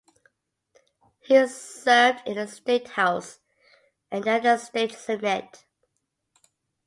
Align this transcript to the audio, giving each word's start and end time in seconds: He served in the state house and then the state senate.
He 1.19 1.45
served 1.47 2.27
in 2.27 2.33
the 2.37 2.47
state 2.47 2.87
house 2.87 3.39
and 4.09 4.23
then 4.23 4.41
the 4.41 4.57
state 4.57 4.93
senate. 4.93 5.63